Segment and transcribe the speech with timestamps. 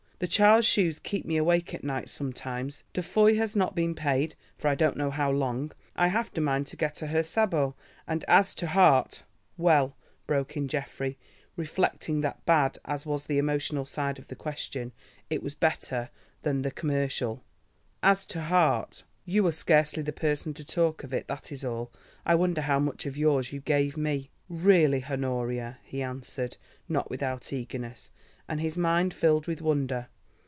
[0.21, 2.83] The child's shoes keep me awake at night sometimes.
[2.93, 5.71] Defoy has not been paid for I don't know how long.
[5.95, 9.23] I have a mind to get her sabots—and as to heart——"
[9.57, 11.17] "Well," broke in Geoffrey,
[11.55, 14.91] reflecting that bad as was the emotional side of the question,
[15.31, 16.11] it was better
[16.43, 21.51] than the commercial—"as to 'heart?'" "You are scarcely the person to talk of it, that
[21.51, 21.91] is all.
[22.27, 26.57] I wonder how much of yours you gave me?" "Really, Honoria," he answered,
[26.87, 28.11] not without eagerness,
[28.49, 30.07] and his mind filled with wonder.